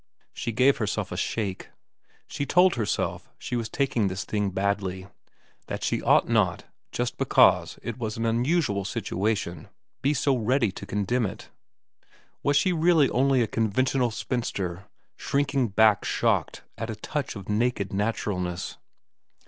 [0.33, 1.69] She gave herself a shake.
[2.27, 5.05] She told herself she was taking this thing badly;
[5.67, 9.67] that she ought not, just because it was an unusual situation,
[10.01, 11.49] be so ready to condemn it.
[12.41, 14.85] Was she really only a conventional spinster,
[15.17, 18.79] shrinking back shocked at a touch of naked naturalness